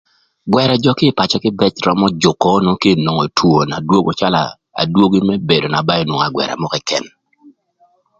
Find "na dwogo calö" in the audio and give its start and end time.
3.69-4.43